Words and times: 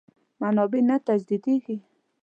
منابع 0.41 0.81
نه 0.89 0.95
تجدیدېږي. 1.07 1.77